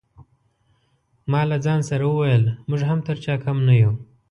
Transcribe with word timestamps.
ما 1.31 1.41
له 1.49 1.57
ځان 1.65 1.79
سره 1.89 2.03
وویل 2.07 2.43
موږ 2.69 2.81
هم 2.89 2.99
تر 3.07 3.15
چا 3.23 3.35
کم 3.43 3.57
نه 3.67 3.73
یو. 3.81 3.91